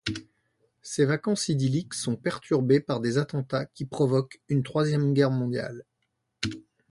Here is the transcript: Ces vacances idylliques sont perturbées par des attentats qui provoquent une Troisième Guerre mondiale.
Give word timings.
Ces 0.81 1.05
vacances 1.05 1.47
idylliques 1.49 1.93
sont 1.93 2.15
perturbées 2.15 2.79
par 2.79 3.01
des 3.01 3.19
attentats 3.19 3.67
qui 3.67 3.85
provoquent 3.85 4.41
une 4.49 4.63
Troisième 4.63 5.13
Guerre 5.13 5.29
mondiale. 5.29 5.85